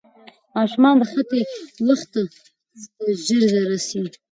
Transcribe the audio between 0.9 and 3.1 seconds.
د خطي وخت پوهې ته